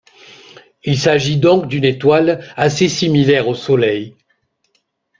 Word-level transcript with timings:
Il 0.83 0.97
s'agit 0.97 1.37
donc 1.37 1.67
d'une 1.67 1.83
étoile 1.83 2.43
assez 2.57 2.89
similaire 2.89 3.47
au 3.47 3.53
Soleil. 3.53 4.17